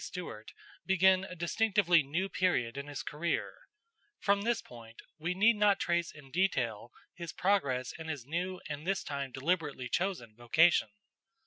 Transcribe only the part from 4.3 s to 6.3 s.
this point we need not trace